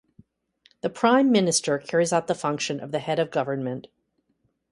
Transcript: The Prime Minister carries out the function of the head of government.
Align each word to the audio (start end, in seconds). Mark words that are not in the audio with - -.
The 0.81 0.89
Prime 0.89 1.31
Minister 1.31 1.77
carries 1.77 2.11
out 2.11 2.25
the 2.25 2.33
function 2.33 2.79
of 2.79 2.89
the 2.91 2.97
head 2.97 3.19
of 3.19 3.29
government. 3.29 3.85